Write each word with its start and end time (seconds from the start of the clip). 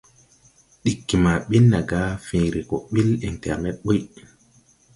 Ɗiggi 0.83 1.15
ma 1.23 1.31
ɓin 1.47 1.65
na 1.71 1.79
gá 1.89 2.01
fẽẽre 2.25 2.59
gɔ 2.69 2.77
ɓil 2.91 3.09
ɛŋtɛrned 3.27 3.77
ɓuy. 3.83 3.99